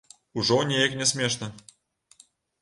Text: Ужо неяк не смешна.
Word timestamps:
Ужо 0.39 0.57
неяк 0.69 0.95
не 1.01 1.05
смешна. 1.11 1.51